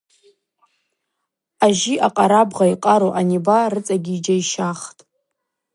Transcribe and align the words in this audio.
Ажьи 1.65 1.95
акъарабгъа 2.07 2.65
йкъару 2.73 3.11
аниба 3.19 3.59
рыцӏагьи 3.71 4.15
йджьайщахтӏ. 4.17 5.01